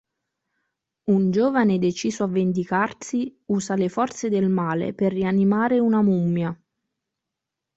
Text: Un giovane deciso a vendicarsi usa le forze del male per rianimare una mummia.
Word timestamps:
Un 1.11 1.29
giovane 1.29 1.77
deciso 1.77 2.23
a 2.23 2.27
vendicarsi 2.27 3.39
usa 3.51 3.75
le 3.75 3.87
forze 3.87 4.29
del 4.29 4.49
male 4.49 4.95
per 4.95 5.13
rianimare 5.13 5.77
una 5.77 6.01
mummia. 6.01 6.59